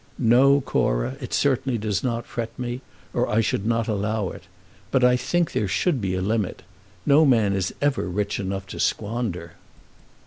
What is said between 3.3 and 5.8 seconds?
should not allow it. But I think there